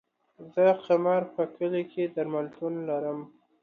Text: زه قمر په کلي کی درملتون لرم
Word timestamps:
زه 0.53 0.65
قمر 0.83 1.21
په 1.35 1.43
کلي 1.55 1.83
کی 1.91 2.03
درملتون 2.15 2.73
لرم 2.89 3.19